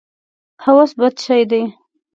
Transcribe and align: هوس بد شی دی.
هوس 0.63 0.91
بد 0.99 1.15
شی 1.25 1.41
دی. 1.49 1.63